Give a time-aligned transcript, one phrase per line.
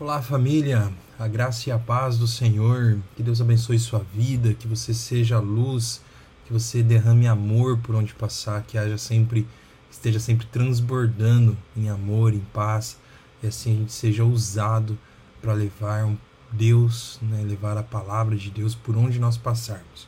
[0.00, 0.92] Olá, família.
[1.18, 3.00] A graça e a paz do Senhor.
[3.16, 6.00] Que Deus abençoe sua vida, que você seja luz,
[6.46, 9.44] que você derrame amor por onde passar, que haja sempre
[9.90, 12.96] esteja sempre transbordando em amor, em paz,
[13.42, 14.96] e assim a gente seja usado
[15.42, 16.16] para levar um
[16.52, 20.06] Deus, né, levar a palavra de Deus por onde nós passarmos.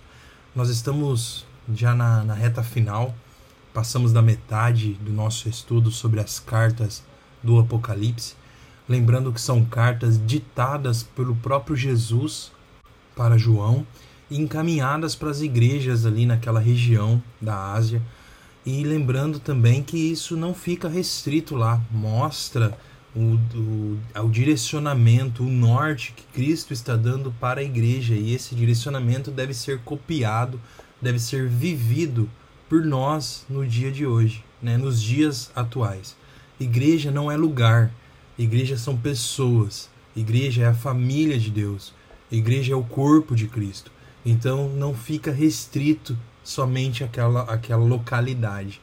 [0.55, 1.45] Nós estamos
[1.75, 3.13] já na, na reta final,
[3.75, 7.03] passamos da metade do nosso estudo sobre as cartas
[7.43, 8.39] do Apocalipse
[8.91, 12.51] lembrando que são cartas ditadas pelo próprio Jesus
[13.15, 13.87] para João
[14.29, 18.03] e encaminhadas para as igrejas ali naquela região da Ásia.
[18.67, 22.77] E lembrando também que isso não fica restrito lá, mostra
[23.15, 28.57] o, o, o direcionamento, o norte que Cristo está dando para a igreja, e esse
[28.57, 30.61] direcionamento deve ser copiado,
[31.01, 32.29] deve ser vivido
[32.69, 36.17] por nós no dia de hoje, né, nos dias atuais.
[36.59, 37.93] Igreja não é lugar,
[38.41, 39.91] Igreja são pessoas.
[40.17, 41.93] Igreja é a família de Deus.
[42.33, 43.93] Igreja é o corpo de Cristo.
[44.25, 48.81] Então não fica restrito somente àquela, àquela localidade.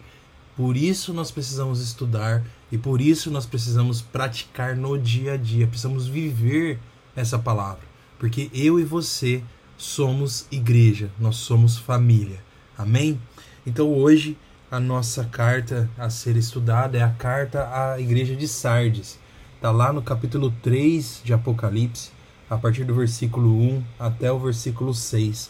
[0.55, 5.65] Por isso nós precisamos estudar e por isso nós precisamos praticar no dia a dia.
[5.65, 6.77] Precisamos viver
[7.15, 7.81] essa palavra.
[8.19, 9.43] Porque eu e você
[9.75, 12.43] somos igreja, nós somos família.
[12.77, 13.19] Amém?
[13.65, 14.37] Então hoje
[14.69, 19.17] a nossa carta a ser estudada é a carta à igreja de Sardes.
[19.57, 22.11] Está lá no capítulo 3 de Apocalipse,
[22.47, 25.49] a partir do versículo 1 até o versículo 6.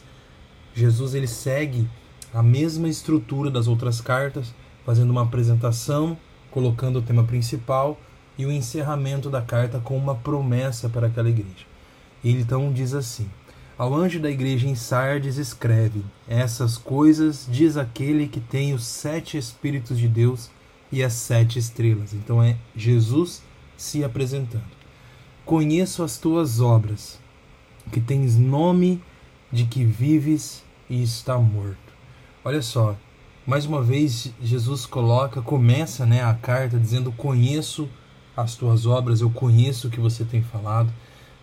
[0.73, 1.85] Jesus ele segue
[2.33, 6.17] a mesma estrutura das outras cartas, fazendo uma apresentação,
[6.49, 7.99] colocando o tema principal
[8.37, 11.65] e o encerramento da carta com uma promessa para aquela igreja.
[12.23, 13.29] Ele então diz assim:
[13.77, 19.37] Ao anjo da igreja em Sardes escreve: Essas coisas diz aquele que tem os sete
[19.37, 20.49] espíritos de Deus
[20.89, 22.13] e as sete estrelas.
[22.13, 23.45] Então é Jesus
[23.77, 24.77] se apresentando.
[25.45, 27.19] Conheço as tuas obras,
[27.91, 29.01] que tens nome
[29.51, 31.77] de que vives e está morto.
[32.43, 32.97] Olha só,
[33.45, 37.87] mais uma vez Jesus coloca, começa né, a carta dizendo: Conheço
[38.35, 40.91] as tuas obras, eu conheço o que você tem falado,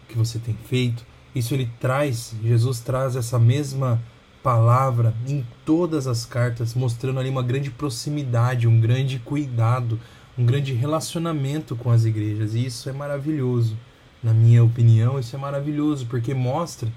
[0.04, 1.04] o que você tem feito.
[1.34, 4.00] Isso ele traz, Jesus traz essa mesma
[4.42, 9.98] palavra em todas as cartas, mostrando ali uma grande proximidade, um grande cuidado,
[10.36, 12.54] um grande relacionamento com as igrejas.
[12.54, 13.76] E isso é maravilhoso.
[14.22, 16.90] Na minha opinião, isso é maravilhoso, porque mostra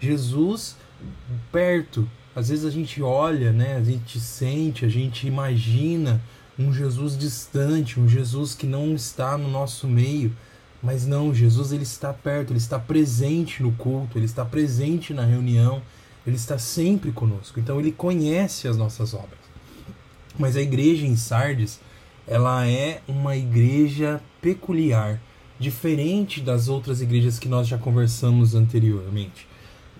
[0.00, 0.76] Jesus
[1.50, 2.08] perto.
[2.36, 6.20] Às vezes a gente olha, né, a gente sente, a gente imagina
[6.58, 10.34] um Jesus distante, um Jesus que não está no nosso meio.
[10.82, 15.24] Mas não, Jesus ele está perto, ele está presente no culto, ele está presente na
[15.24, 15.80] reunião,
[16.26, 17.58] ele está sempre conosco.
[17.58, 19.38] Então ele conhece as nossas obras.
[20.38, 21.80] Mas a igreja em Sardes,
[22.26, 25.20] ela é uma igreja peculiar,
[25.58, 29.46] diferente das outras igrejas que nós já conversamos anteriormente.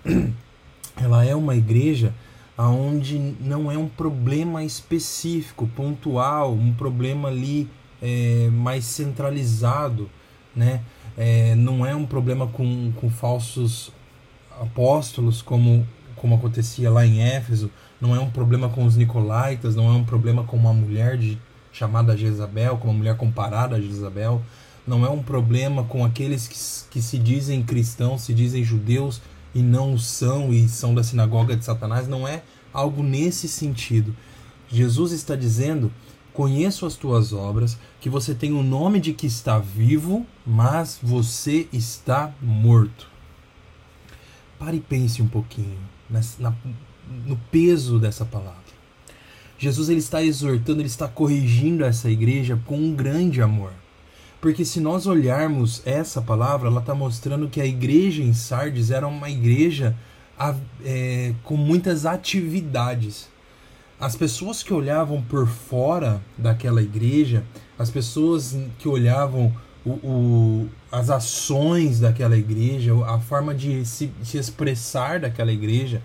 [0.97, 2.13] Ela é uma igreja
[2.57, 7.67] onde não é um problema específico, pontual, um problema ali
[8.01, 10.09] é, mais centralizado,
[10.55, 10.81] né?
[11.17, 13.91] É, não é um problema com, com falsos
[14.59, 17.69] apóstolos, como, como acontecia lá em Éfeso,
[17.99, 21.37] não é um problema com os nicolaitas, não é um problema com uma mulher de
[21.75, 24.41] chamada Jezabel, com uma mulher comparada a Jezabel.
[24.87, 29.21] Não é um problema com aqueles que, que se dizem cristãos, se dizem judeus
[29.53, 32.07] e não são e são da sinagoga de Satanás.
[32.07, 32.43] Não é
[32.73, 34.15] algo nesse sentido.
[34.69, 35.91] Jesus está dizendo:
[36.31, 41.67] Conheço as tuas obras, que você tem o nome de que está vivo, mas você
[41.73, 43.07] está morto.
[44.57, 45.77] Pare e pense um pouquinho
[46.09, 46.21] na,
[47.25, 48.74] no peso dessa palavra.
[49.57, 53.71] Jesus ele está exortando, ele está corrigindo essa igreja com um grande amor.
[54.41, 59.07] Porque se nós olharmos essa palavra, ela está mostrando que a igreja em Sardes era
[59.07, 59.95] uma igreja
[60.83, 63.29] é, com muitas atividades.
[63.99, 67.43] As pessoas que olhavam por fora daquela igreja,
[67.79, 69.55] as pessoas que olhavam
[69.85, 76.01] o, o, as ações daquela igreja, a forma de se, se expressar daquela igreja,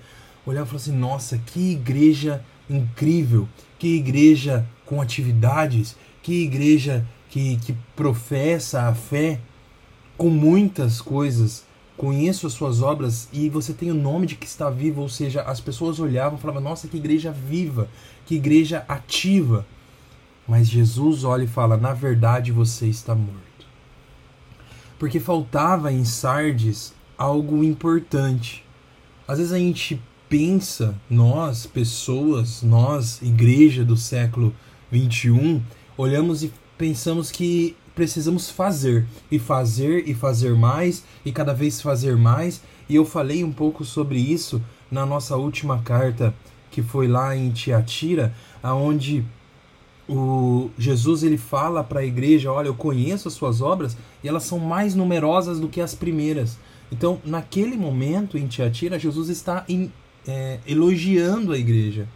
[0.46, 7.56] olhavam e falavam assim: nossa, que igreja incrível, que igreja com atividades, que igreja que,
[7.58, 9.40] que professa a fé
[10.16, 11.64] com muitas coisas.
[11.96, 15.42] Conheço as suas obras e você tem o nome de que está vivo, ou seja,
[15.42, 17.88] as pessoas olhavam e falavam: Nossa, que igreja viva,
[18.24, 19.66] que igreja ativa.
[20.48, 23.40] Mas Jesus olha e fala: Na verdade você está morto.
[24.98, 28.64] Porque faltava em Sardes algo importante.
[29.28, 30.00] Às vezes a gente
[30.30, 34.54] pensa, nós, pessoas, nós, igreja do século
[34.88, 35.60] 21,
[35.98, 42.16] olhamos e pensamos que precisamos fazer e fazer e fazer mais e cada vez fazer
[42.16, 42.62] mais.
[42.88, 46.32] E eu falei um pouco sobre isso na nossa última carta,
[46.70, 48.32] que foi lá em Tiatira,
[48.62, 49.24] aonde
[50.08, 54.44] o Jesus ele fala para a igreja, olha, eu conheço as suas obras e elas
[54.44, 56.56] são mais numerosas do que as primeiras.
[56.90, 59.92] Então, naquele momento em Tiatira, Jesus está em,
[60.26, 62.06] é, elogiando a igreja.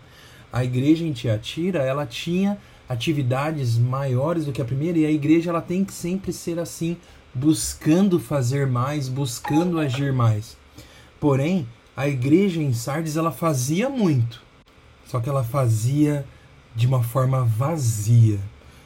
[0.52, 2.58] A igreja em Tiatira, ela tinha
[2.88, 6.96] atividades maiores do que a primeira e a igreja ela tem que sempre ser assim,
[7.34, 10.56] buscando fazer mais, buscando agir mais.
[11.18, 11.66] Porém,
[11.96, 14.42] a igreja em Sardes ela fazia muito,
[15.06, 16.24] só que ela fazia
[16.74, 18.38] de uma forma vazia,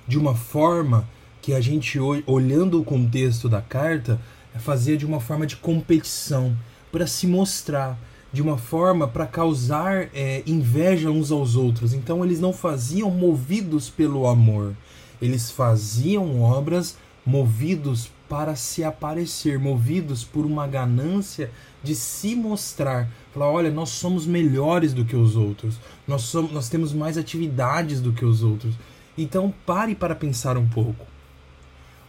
[0.06, 1.08] de uma forma
[1.42, 4.20] que a gente olhando o contexto da carta
[4.58, 6.56] fazia de uma forma de competição
[6.90, 7.98] para se mostrar,
[8.32, 11.92] de uma forma para causar é, inveja uns aos outros.
[11.92, 14.74] Então eles não faziam movidos pelo amor,
[15.20, 21.50] eles faziam obras movidos para se aparecer, movidos por uma ganância
[21.82, 23.08] de se mostrar.
[23.32, 28.00] Falar, olha, nós somos melhores do que os outros, nós, somos, nós temos mais atividades
[28.00, 28.74] do que os outros.
[29.16, 31.06] Então pare para pensar um pouco.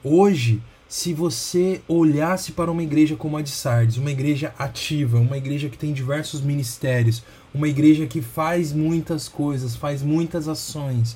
[0.04, 5.38] Hoje se você olhasse para uma igreja como a de Sardes, uma igreja ativa, uma
[5.38, 11.16] igreja que tem diversos ministérios, uma igreja que faz muitas coisas, faz muitas ações,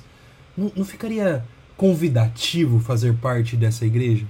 [0.56, 1.44] não, não ficaria
[1.76, 4.24] convidativo fazer parte dessa igreja?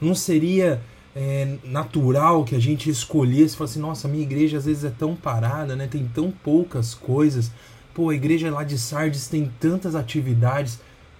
[0.00, 0.80] Não seria
[1.14, 5.74] é, natural que a gente escolhesse falasse, nossa, minha igreja às vezes é tão parada,
[5.74, 5.88] né?
[5.88, 7.50] tem tão poucas coisas,
[7.92, 10.78] pô, a igreja lá de Sardes tem tantas atividades,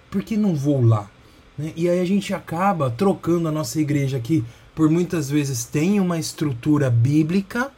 [0.09, 1.11] por que não vou lá?
[1.59, 1.73] Né?
[1.75, 6.17] E aí a gente acaba trocando a nossa igreja que por muitas vezes tem uma
[6.17, 7.69] estrutura bíblica,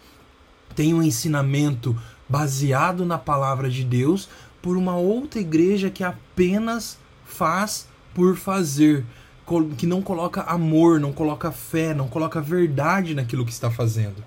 [0.75, 1.99] tem um ensinamento
[2.29, 4.29] baseado na palavra de Deus,
[4.61, 9.03] por uma outra igreja que apenas faz por fazer,
[9.77, 14.23] que não coloca amor, não coloca fé, não coloca verdade naquilo que está fazendo.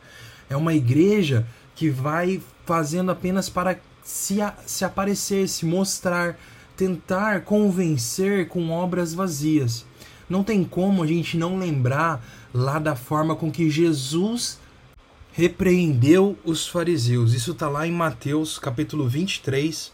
[0.50, 1.46] É uma igreja
[1.76, 6.36] que vai fazendo apenas para se, se aparecer, se mostrar,
[6.76, 9.84] tentar convencer com obras vazias.
[10.28, 14.58] Não tem como a gente não lembrar lá da forma com que Jesus
[15.32, 17.34] repreendeu os fariseus.
[17.34, 19.92] Isso está lá em Mateus capítulo 23,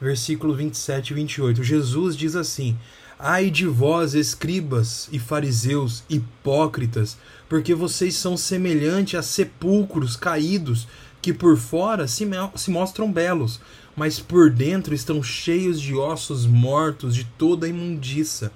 [0.00, 1.62] versículo 27 e 28.
[1.62, 2.76] Jesus diz assim:
[3.18, 7.16] Ai de vós, escribas e fariseus, hipócritas,
[7.48, 10.88] porque vocês são semelhantes a sepulcros caídos,
[11.22, 13.60] que por fora se, se mostram belos,
[13.96, 18.52] mas por dentro estão cheios de ossos mortos de toda a imundiça.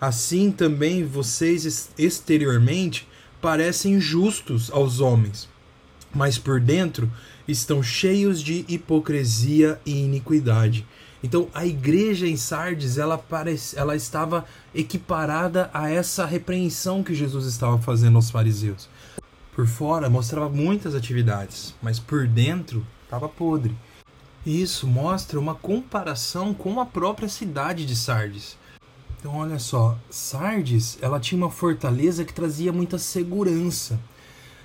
[0.00, 3.06] Assim também vocês exteriormente
[3.40, 5.48] parecem justos aos homens,
[6.14, 7.10] mas por dentro
[7.46, 10.86] estão cheios de hipocrisia e iniquidade.
[11.22, 14.44] Então a igreja em Sardes ela, parece, ela estava
[14.74, 18.88] equiparada a essa repreensão que Jesus estava fazendo aos fariseus.
[19.54, 23.74] Por fora mostrava muitas atividades, mas por dentro estava podre.
[24.46, 28.56] Isso mostra uma comparação com a própria cidade de Sardes.
[29.18, 33.98] Então olha só, Sardes, ela tinha uma fortaleza que trazia muita segurança.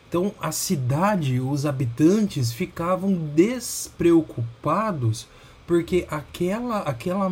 [0.07, 5.27] Então a cidade, os habitantes ficavam despreocupados
[5.65, 7.31] porque aquela, aquela,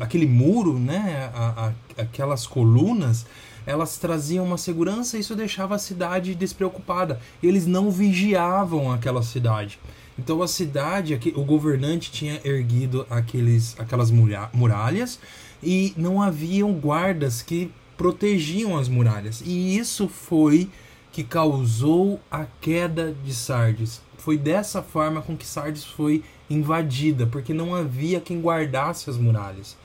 [0.00, 3.24] aquele muro, né, a, a, aquelas colunas,
[3.64, 7.20] elas traziam uma segurança e isso deixava a cidade despreocupada.
[7.42, 9.78] Eles não vigiavam aquela cidade.
[10.18, 15.18] Então a cidade, o governante tinha erguido aqueles, aquelas muralhas
[15.62, 19.42] e não haviam guardas que protegiam as muralhas.
[19.44, 20.68] E isso foi
[21.10, 24.00] que causou a queda de Sardes.
[24.18, 29.76] Foi dessa forma com que Sardes foi invadida, porque não havia quem guardasse as muralhas.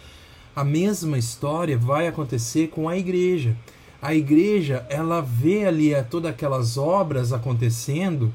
[0.56, 3.56] A mesma história vai acontecer com a igreja.
[4.02, 8.34] A igreja, ela vê ali todas aquelas obras acontecendo,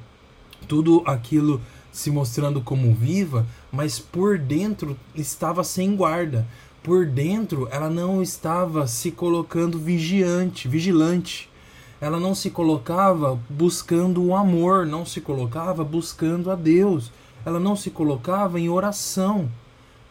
[0.69, 1.61] tudo aquilo
[1.93, 6.47] se mostrando como viva, mas por dentro estava sem guarda.
[6.83, 11.49] Por dentro ela não estava se colocando vigiante, vigilante.
[12.01, 17.13] Ela não se colocava buscando o amor, não se colocava buscando a Deus.
[17.45, 19.49] Ela não se colocava em oração.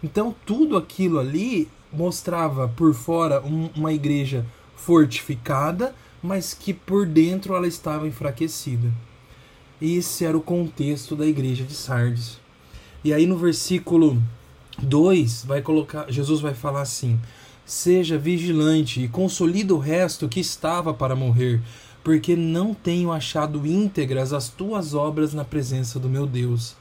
[0.01, 4.45] Então tudo aquilo ali mostrava por fora um, uma igreja
[4.75, 8.89] fortificada, mas que por dentro ela estava enfraquecida.
[9.81, 12.39] Esse era o contexto da igreja de Sardes.
[13.03, 14.21] E aí no versículo
[14.79, 17.19] 2 vai colocar, Jesus vai falar assim:
[17.65, 21.59] Seja vigilante e consolida o resto que estava para morrer,
[22.03, 26.75] porque não tenho achado íntegras as tuas obras na presença do meu Deus.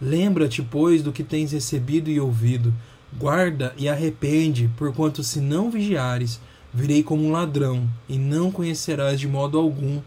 [0.00, 2.72] Lembra-te, pois, do que tens recebido e ouvido.
[3.18, 6.40] Guarda e arrepende, porquanto se não vigiares,
[6.72, 10.00] virei como um ladrão, e não conhecerás de modo algum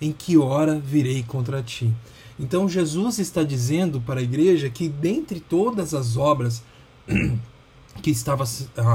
[0.00, 1.92] em que hora virei contra ti.
[2.38, 6.62] Então Jesus está dizendo para a igreja que dentre todas as obras
[8.02, 8.44] que estava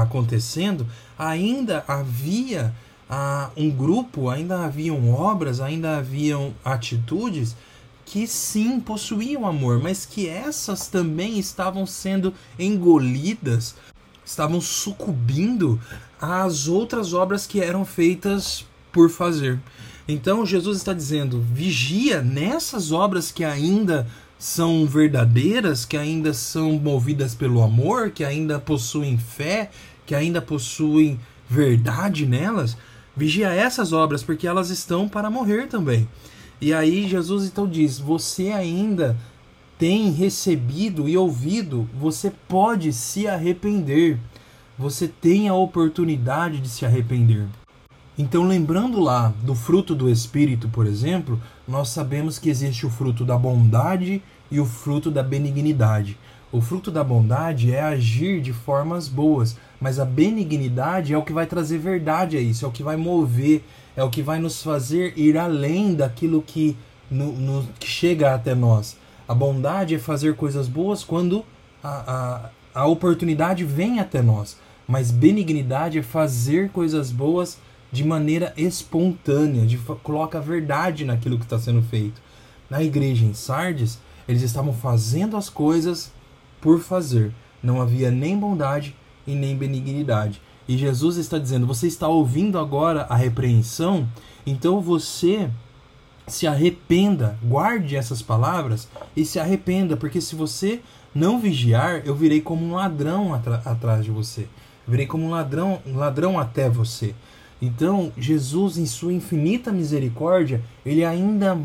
[0.02, 0.86] acontecendo,
[1.18, 2.74] ainda havia
[3.08, 7.56] ah, um grupo, ainda haviam obras, ainda haviam atitudes
[8.04, 13.76] que sim possuíam amor, mas que essas também estavam sendo engolidas,
[14.24, 15.80] estavam sucumbindo
[16.20, 19.60] às outras obras que eram feitas por fazer.
[20.10, 24.06] Então Jesus está dizendo: vigia nessas obras que ainda
[24.38, 29.70] são verdadeiras, que ainda são movidas pelo amor, que ainda possuem fé,
[30.04, 32.76] que ainda possuem verdade nelas.
[33.16, 36.08] Vigia essas obras, porque elas estão para morrer também.
[36.60, 39.16] E aí Jesus então diz: você ainda
[39.78, 44.18] tem recebido e ouvido, você pode se arrepender.
[44.78, 47.46] Você tem a oportunidade de se arrepender.
[48.20, 53.24] Então, lembrando lá do fruto do Espírito, por exemplo, nós sabemos que existe o fruto
[53.24, 56.18] da bondade e o fruto da benignidade.
[56.52, 61.32] O fruto da bondade é agir de formas boas, mas a benignidade é o que
[61.32, 63.64] vai trazer verdade a isso, é o que vai mover,
[63.96, 66.76] é o que vai nos fazer ir além daquilo que,
[67.10, 68.98] no, no, que chega até nós.
[69.26, 71.42] A bondade é fazer coisas boas quando
[71.82, 77.58] a, a, a oportunidade vem até nós, mas benignidade é fazer coisas boas
[77.92, 82.20] de maneira espontânea, de, coloca a verdade naquilo que está sendo feito.
[82.68, 86.12] Na igreja em Sardes, eles estavam fazendo as coisas
[86.60, 87.32] por fazer.
[87.62, 88.94] Não havia nem bondade
[89.26, 90.40] e nem benignidade.
[90.68, 94.08] E Jesus está dizendo: você está ouvindo agora a repreensão,
[94.46, 95.50] então você
[96.28, 100.80] se arrependa, guarde essas palavras e se arrependa, porque se você
[101.12, 104.42] não vigiar, eu virei como um ladrão atrás de você.
[104.42, 107.14] Eu virei como um ladrão, um ladrão até você.
[107.60, 111.58] Então, Jesus, em sua infinita misericórdia, ele ainda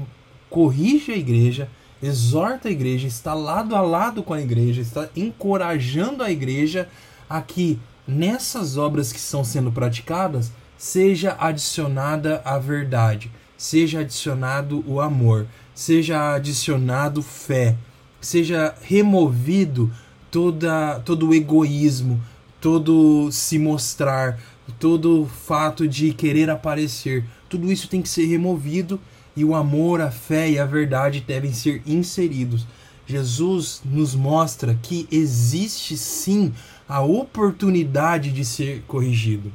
[0.50, 1.70] corrige a igreja,
[2.02, 6.90] exorta a igreja, está lado a lado com a igreja, está encorajando a igreja
[7.30, 15.00] a que nessas obras que estão sendo praticadas seja adicionada a verdade, seja adicionado o
[15.00, 17.76] amor, seja adicionado fé,
[18.20, 19.92] seja removido
[20.30, 22.22] toda, todo o egoísmo,
[22.60, 24.40] todo se mostrar,
[24.80, 29.00] todo o fato de querer aparecer, tudo isso tem que ser removido
[29.36, 32.66] e o amor, a fé e a verdade devem ser inseridos.
[33.06, 36.54] Jesus nos mostra que existe sim
[36.88, 39.52] a oportunidade de ser corrigido.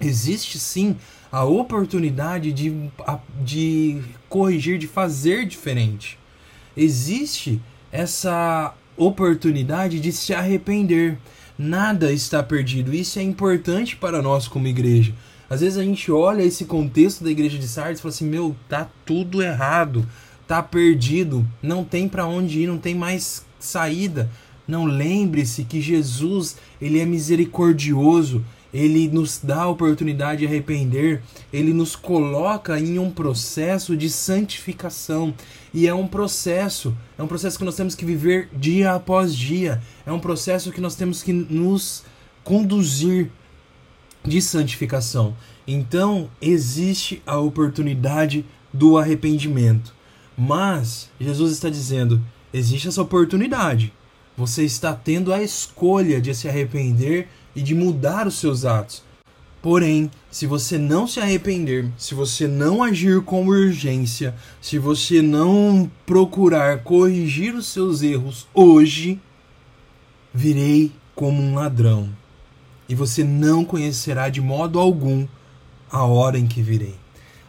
[0.00, 0.96] Existe sim
[1.30, 2.90] a oportunidade de,
[3.42, 6.18] de corrigir, de fazer diferente.
[6.76, 11.18] Existe essa oportunidade de se arrepender.
[11.64, 12.92] Nada está perdido.
[12.92, 15.14] Isso é importante para nós como igreja.
[15.48, 18.56] Às vezes a gente olha esse contexto da igreja de Sardes e fala assim: meu,
[18.68, 20.04] tá tudo errado,
[20.48, 24.28] tá perdido, não tem para onde ir, não tem mais saída.
[24.66, 31.72] Não lembre-se que Jesus, ele é misericordioso, ele nos dá a oportunidade de arrepender, ele
[31.72, 35.32] nos coloca em um processo de santificação.
[35.72, 39.80] E é um processo, é um processo que nós temos que viver dia após dia,
[40.04, 42.04] é um processo que nós temos que nos
[42.44, 43.30] conduzir
[44.24, 45.36] de santificação.
[45.66, 49.94] Então, existe a oportunidade do arrependimento.
[50.36, 52.20] Mas Jesus está dizendo:
[52.52, 53.92] existe essa oportunidade.
[54.36, 59.02] Você está tendo a escolha de se arrepender e de mudar os seus atos.
[59.60, 65.88] Porém, se você não se arrepender, se você não agir com urgência, se você não
[66.04, 69.20] procurar corrigir os seus erros hoje,
[70.32, 72.08] virei como um ladrão,
[72.88, 75.26] e você não conhecerá de modo algum
[75.90, 76.94] a hora em que virei.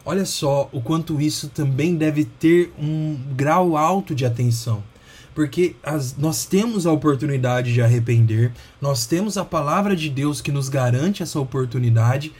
[0.04, 4.82] Olha só o quanto isso também deve ter um grau alto de atenção
[5.34, 10.52] porque as, nós temos a oportunidade de arrepender, nós temos a palavra de Deus que
[10.52, 12.32] nos garante essa oportunidade,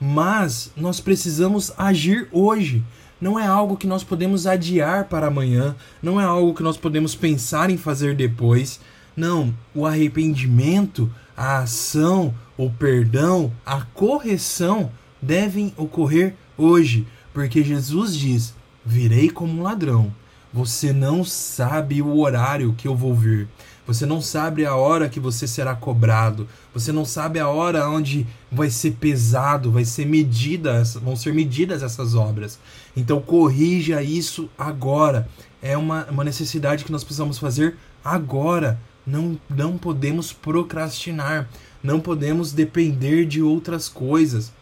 [0.00, 2.82] mas nós precisamos agir hoje.
[3.20, 7.14] Não é algo que nós podemos adiar para amanhã, não é algo que nós podemos
[7.14, 8.80] pensar em fazer depois.
[9.16, 14.90] Não, o arrependimento, a ação, o perdão, a correção
[15.20, 20.12] devem ocorrer hoje, porque Jesus diz: Virei como um ladrão
[20.52, 23.48] você não sabe o horário que eu vou vir.
[23.86, 26.48] Você não sabe a hora que você será cobrado.
[26.74, 31.82] Você não sabe a hora onde vai ser pesado, vai ser medida, vão ser medidas
[31.82, 32.58] essas obras.
[32.96, 35.28] Então corrija isso agora.
[35.62, 38.78] É uma, uma necessidade que nós precisamos fazer agora.
[39.10, 41.48] Não, não podemos procrastinar.
[41.82, 44.52] Não podemos depender de outras coisas.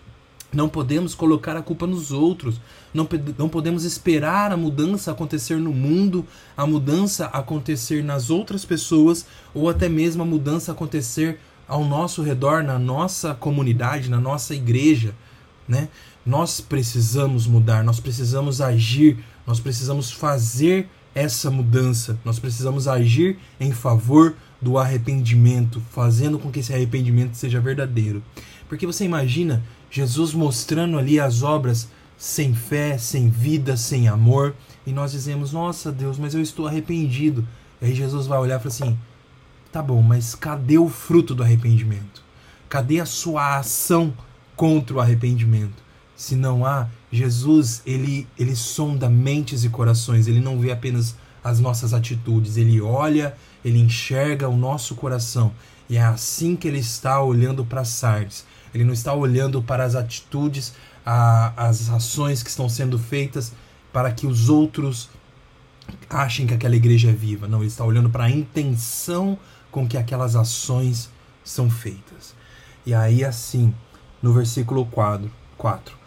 [0.52, 2.60] Não podemos colocar a culpa nos outros.
[2.94, 6.24] Não, não podemos esperar a mudança acontecer no mundo,
[6.56, 12.64] a mudança acontecer nas outras pessoas, ou até mesmo a mudança acontecer ao nosso redor,
[12.64, 15.14] na nossa comunidade, na nossa igreja.
[15.68, 15.88] Né?
[16.24, 23.72] Nós precisamos mudar, nós precisamos agir, nós precisamos fazer essa mudança, nós precisamos agir em
[23.72, 28.22] favor do arrependimento, fazendo com que esse arrependimento seja verdadeiro.
[28.68, 34.54] Porque você imagina Jesus mostrando ali as obras sem fé, sem vida, sem amor,
[34.86, 37.46] e nós dizemos: Nossa Deus, mas eu estou arrependido.
[37.80, 38.98] E aí Jesus vai olhar e fala assim:
[39.70, 42.22] Tá bom, mas cadê o fruto do arrependimento?
[42.68, 44.12] Cadê a sua ação
[44.56, 45.87] contra o arrependimento?
[46.18, 51.60] Se não há, Jesus, ele, ele sonda mentes e corações, ele não vê apenas as
[51.60, 55.52] nossas atitudes, ele olha, ele enxerga o nosso coração.
[55.88, 58.44] E é assim que ele está olhando para Sardes.
[58.74, 60.74] Ele não está olhando para as atitudes,
[61.06, 63.52] a, as ações que estão sendo feitas
[63.92, 65.08] para que os outros
[66.10, 67.46] achem que aquela igreja é viva.
[67.46, 69.38] Não, ele está olhando para a intenção
[69.70, 71.10] com que aquelas ações
[71.44, 72.34] são feitas.
[72.84, 73.72] E aí, assim,
[74.20, 75.98] no versículo 4, 4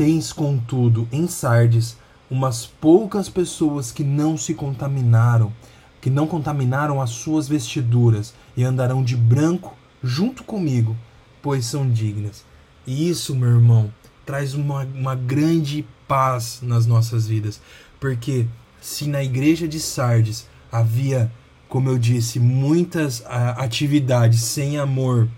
[0.00, 1.94] Tens, contudo, em Sardes
[2.30, 5.52] umas poucas pessoas que não se contaminaram,
[6.00, 10.96] que não contaminaram as suas vestiduras e andarão de branco junto comigo
[11.42, 12.46] pois são dignas.
[12.86, 13.92] E isso, meu irmão,
[14.24, 17.60] traz uma, uma grande paz nas nossas vidas.
[18.00, 18.46] Porque
[18.80, 21.30] se na igreja de Sardes havia,
[21.68, 25.28] como eu disse, muitas a, atividades sem amor,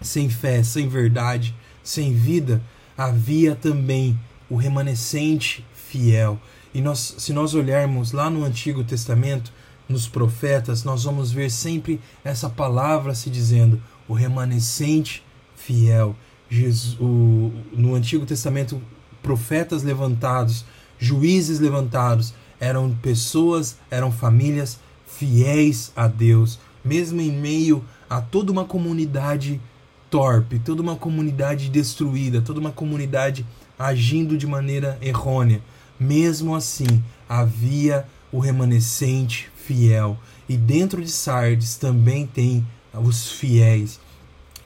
[0.00, 1.54] sem fé, sem verdade,
[1.84, 2.60] sem vida,
[2.96, 4.18] havia também
[4.48, 6.38] o remanescente fiel.
[6.74, 9.52] E nós, se nós olharmos lá no Antigo Testamento,
[9.88, 15.22] nos profetas, nós vamos ver sempre essa palavra se dizendo: o remanescente
[15.54, 16.16] fiel.
[16.48, 18.80] Jesus, o, no Antigo Testamento,
[19.22, 20.64] profetas levantados,
[20.98, 28.64] juízes levantados, eram pessoas, eram famílias fiéis a Deus, mesmo em meio a toda uma
[28.64, 29.60] comunidade
[30.12, 33.44] torpe, toda uma comunidade destruída, toda uma comunidade
[33.76, 35.60] agindo de maneira errônea.
[35.98, 40.16] Mesmo assim, havia o remanescente fiel.
[40.48, 43.98] E dentro de Sardes também tem os fiéis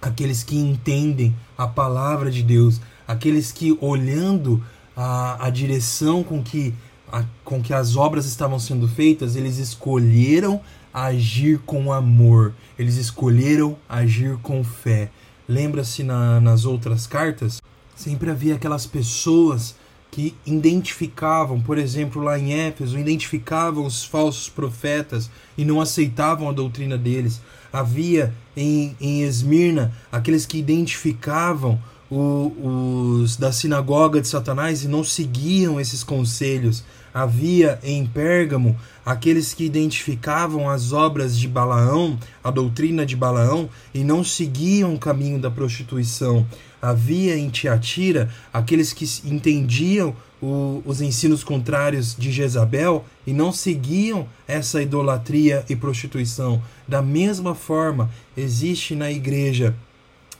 [0.00, 4.62] aqueles que entendem a palavra de Deus, aqueles que olhando
[4.96, 6.74] a, a direção com que,
[7.10, 10.60] a, com que as obras estavam sendo feitas, eles escolheram
[10.92, 15.10] agir com amor, eles escolheram agir com fé.
[15.48, 17.60] Lembra-se na, nas outras cartas?
[17.94, 19.74] Sempre havia aquelas pessoas
[20.10, 26.52] que identificavam, por exemplo, lá em Éfeso, identificavam os falsos profetas e não aceitavam a
[26.52, 27.40] doutrina deles.
[27.72, 31.78] Havia em, em Esmirna aqueles que identificavam
[32.10, 36.84] o, os da sinagoga de Satanás e não seguiam esses conselhos.
[37.18, 44.04] Havia em Pérgamo aqueles que identificavam as obras de Balaão, a doutrina de Balaão, e
[44.04, 46.46] não seguiam o caminho da prostituição
[46.80, 54.28] havia em Tiatira aqueles que entendiam o, os ensinos contrários de Jezabel e não seguiam
[54.46, 56.62] essa idolatria e prostituição.
[56.86, 59.74] Da mesma forma, existe na igreja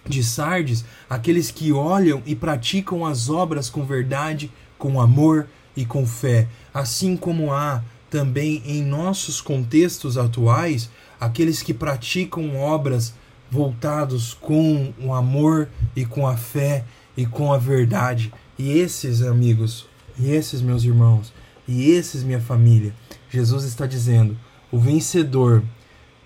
[0.07, 6.07] de Sardes aqueles que olham e praticam as obras com verdade, com amor e com
[6.07, 10.89] fé, assim como há também em nossos contextos atuais
[11.21, 13.15] aqueles que praticam obras
[13.51, 16.85] voltados com o amor e com a fé
[17.17, 18.33] e com a verdade.
[18.59, 19.87] E esses amigos,
[20.19, 21.33] e esses meus irmãos,
[21.69, 22.95] e esses minha família,
[23.31, 24.37] Jesus está dizendo:
[24.71, 25.63] o vencedor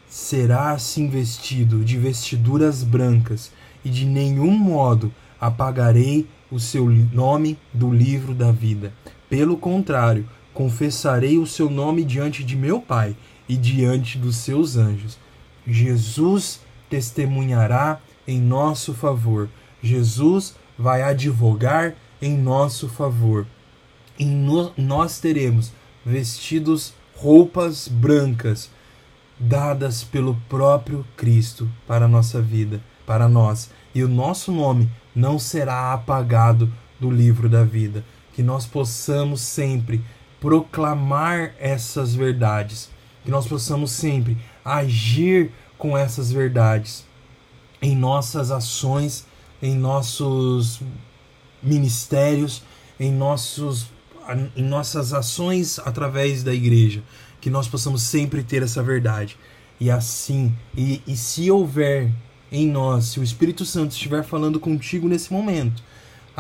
[0.08, 3.52] será assim vestido de vestiduras brancas,
[3.84, 8.92] e de nenhum modo apagarei o seu nome do livro da vida.
[9.30, 13.16] Pelo contrário, confessarei o seu nome diante de meu Pai
[13.48, 15.16] e diante dos seus anjos.
[15.64, 19.48] Jesus testemunhará em nosso favor.
[19.80, 23.46] Jesus vai advogar em nosso favor.
[24.18, 25.72] E no, nós teremos
[26.04, 28.68] vestidos roupas brancas
[29.38, 33.70] dadas pelo próprio Cristo para a nossa vida, para nós.
[33.94, 38.04] E o nosso nome não será apagado do livro da vida.
[38.40, 40.02] Que nós possamos sempre
[40.40, 42.88] proclamar essas verdades,
[43.22, 47.04] que nós possamos sempre agir com essas verdades
[47.82, 49.26] em nossas ações,
[49.60, 50.80] em nossos
[51.62, 52.62] ministérios,
[52.98, 53.90] em, nossos,
[54.56, 57.02] em nossas ações através da igreja,
[57.42, 59.36] que nós possamos sempre ter essa verdade.
[59.78, 62.10] E assim, e, e se houver
[62.50, 65.90] em nós, se o Espírito Santo estiver falando contigo nesse momento,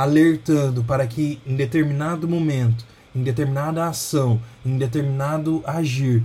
[0.00, 6.24] alertando para que em determinado momento, em determinada ação, em determinado agir,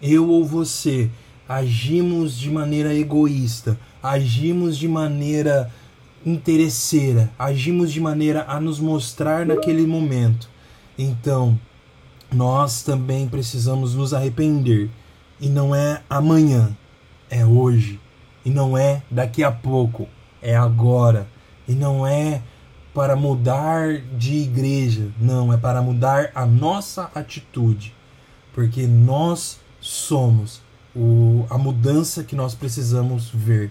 [0.00, 1.10] eu ou você
[1.48, 5.72] agimos de maneira egoísta, agimos de maneira
[6.24, 10.48] interesseira, agimos de maneira a nos mostrar naquele momento.
[10.96, 11.58] Então,
[12.32, 14.88] nós também precisamos nos arrepender.
[15.40, 16.76] E não é amanhã,
[17.28, 17.98] é hoje.
[18.44, 20.06] E não é daqui a pouco,
[20.40, 21.26] é agora.
[21.66, 22.40] E não é
[22.92, 27.94] para mudar de igreja, não, é para mudar a nossa atitude.
[28.52, 30.60] Porque nós somos
[30.94, 33.70] o, a mudança que nós precisamos ver.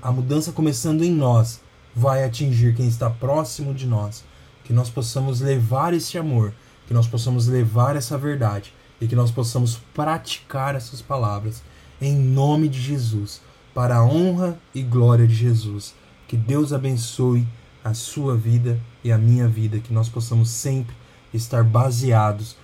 [0.00, 1.60] A mudança começando em nós
[1.94, 4.24] vai atingir quem está próximo de nós.
[4.64, 6.54] Que nós possamos levar esse amor,
[6.86, 11.62] que nós possamos levar essa verdade e que nós possamos praticar essas palavras
[12.00, 13.40] em nome de Jesus,
[13.74, 15.94] para a honra e glória de Jesus.
[16.28, 17.46] Que Deus abençoe
[17.84, 20.94] a sua vida e a minha vida, que nós possamos sempre
[21.32, 22.56] estar baseados,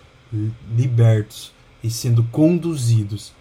[0.77, 1.53] libertos
[1.83, 3.33] e sendo conduzidos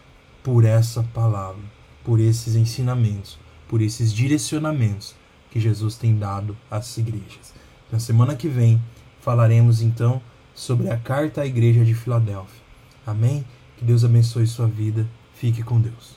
[0.44, 1.62] por essa palavra,
[2.04, 3.38] por esses ensinamentos,
[3.68, 5.16] por esses direcionamentos
[5.52, 7.54] que Jesus tem dado às igrejas.
[7.92, 8.82] Na semana que vem
[9.22, 10.22] falaremos então
[10.54, 12.62] sobre a carta à igreja de Filadélfia.
[13.06, 13.46] Amém?
[13.78, 15.08] Que Deus abençoe sua vida.
[15.34, 16.17] Fique com Deus.